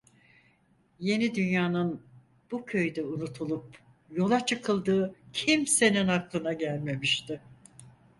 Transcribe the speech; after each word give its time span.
Yeni 0.99 1.35
Dünya'nın 1.35 2.05
bu 2.51 2.65
köyde 2.65 3.03
unutulup 3.03 3.77
yola 4.11 4.45
çıkıldığı 4.45 5.15
kimsenin 5.33 6.07
aklına 6.07 6.53
gelmemişti. 6.53 7.41